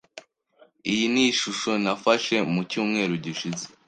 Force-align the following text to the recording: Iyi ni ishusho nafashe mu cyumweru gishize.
Iyi 0.91 1.05
ni 1.13 1.23
ishusho 1.31 1.71
nafashe 1.83 2.35
mu 2.51 2.61
cyumweru 2.69 3.13
gishize. 3.25 3.63